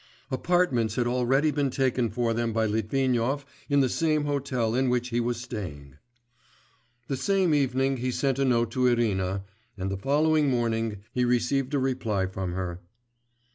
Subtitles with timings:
[0.31, 5.09] Apartments had already been taken for them by Litvinov in the same hotel in which
[5.09, 5.95] he was staying.
[7.07, 9.43] The same evening he sent a note to Irina,
[9.77, 12.79] and the following morning he received a reply from her.